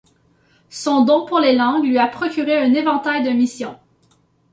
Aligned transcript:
Son 0.71 1.05
don 1.05 1.27
pour 1.27 1.39
les 1.39 1.55
langues 1.55 1.83
lui 1.83 1.99
a 1.99 2.07
procuré 2.07 2.57
un 2.57 2.73
éventail 2.73 3.21
de 3.23 3.29
missions. 3.29 3.77